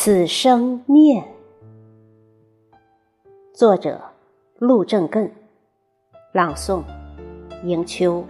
[0.00, 1.26] 此生念，
[3.52, 4.00] 作者
[4.60, 5.28] 陆正艮，
[6.30, 6.84] 朗诵
[7.64, 8.24] 迎秋。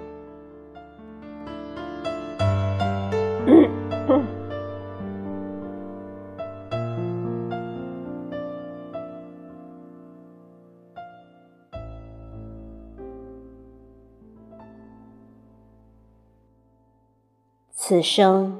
[17.71, 18.59] 此生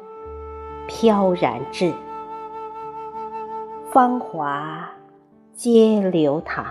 [0.87, 1.95] 飘然至。
[3.91, 4.87] 芳华
[5.55, 6.67] 皆流淌，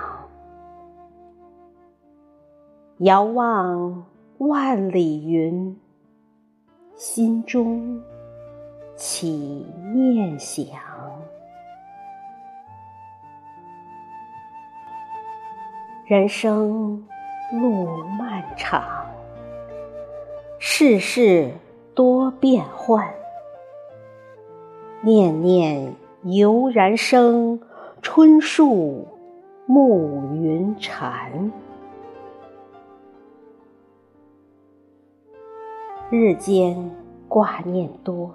[2.99, 4.05] 遥望
[4.37, 5.75] 万里云，
[6.95, 7.99] 心中
[8.95, 10.67] 起念想。
[16.05, 17.03] 人生
[17.51, 18.83] 路漫长，
[20.59, 21.51] 世事
[21.95, 23.11] 多变幻，
[25.01, 25.95] 念念。
[26.23, 27.59] 悠然生
[28.01, 29.07] 春树
[29.67, 31.51] 暮云禅，
[36.09, 36.89] 日间
[37.27, 38.33] 挂念多，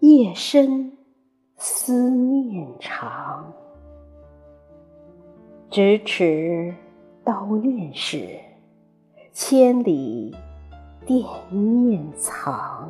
[0.00, 0.90] 夜深
[1.56, 3.52] 思念长。
[5.70, 6.74] 咫尺
[7.22, 8.38] 刀念时，
[9.32, 10.34] 千里
[11.04, 12.88] 惦念藏。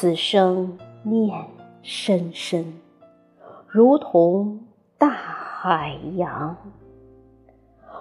[0.00, 1.44] 此生念
[1.82, 2.80] 深深，
[3.66, 4.60] 如同
[4.96, 6.56] 大海洋，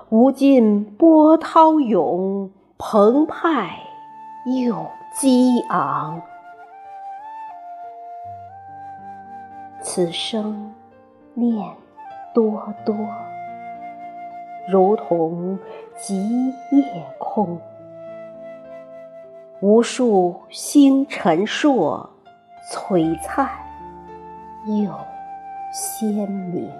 [0.09, 3.79] 无尽波涛涌，澎湃
[4.45, 4.85] 又
[5.19, 6.21] 激昂。
[9.81, 10.71] 此生
[11.33, 11.75] 念
[12.31, 12.95] 多多，
[14.71, 15.57] 如同
[15.95, 17.59] 极夜空。
[19.59, 22.07] 无数星辰烁，
[22.71, 23.49] 璀璨
[24.67, 24.93] 又
[25.73, 26.71] 鲜明。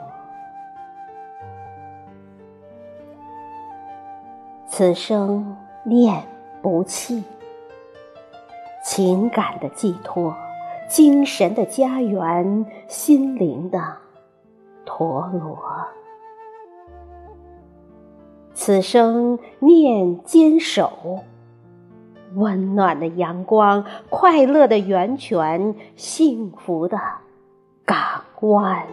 [4.67, 6.23] 此生念
[6.61, 7.23] 不弃，
[8.83, 10.35] 情感的寄托，
[10.87, 13.81] 精神的家园，心灵的
[14.85, 15.57] 陀螺。
[18.53, 21.19] 此生念坚守。
[22.37, 26.99] 温暖的阳光，快乐的源泉，幸福的
[27.83, 27.97] 港
[28.41, 28.85] 湾。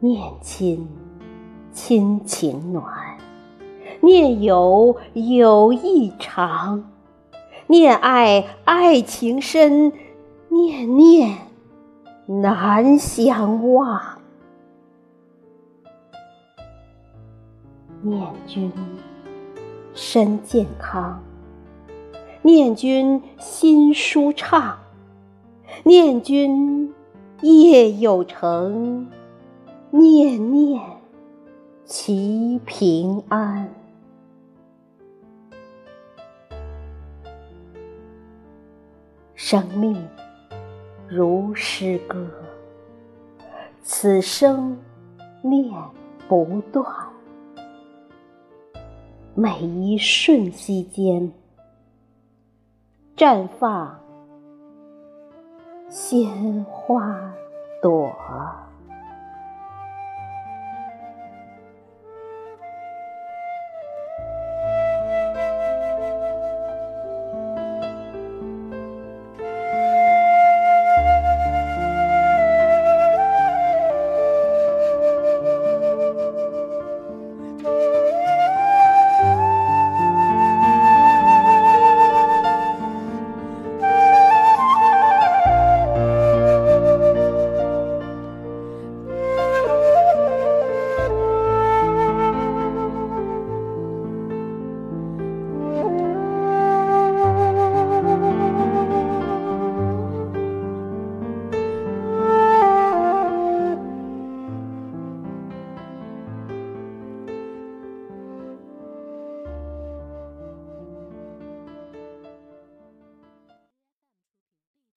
[0.00, 0.88] 念亲，
[1.72, 2.84] 亲情暖；
[4.00, 6.82] 念友，友谊长；
[7.68, 9.92] 念爱，爱情深；
[10.48, 11.38] 念念，
[12.26, 14.13] 难相忘。
[18.06, 18.70] 念君
[19.94, 21.22] 身健康，
[22.42, 24.78] 念君心舒畅，
[25.84, 26.92] 念君
[27.40, 29.08] 业有成，
[29.90, 30.82] 念念
[31.86, 33.72] 其平安。
[39.34, 39.96] 生命
[41.08, 42.26] 如诗歌，
[43.82, 44.76] 此生
[45.40, 45.72] 念
[46.28, 46.84] 不断。
[49.36, 51.32] 每一瞬息间，
[53.16, 53.98] 绽放
[55.90, 57.34] 鲜花
[57.82, 58.08] 朵。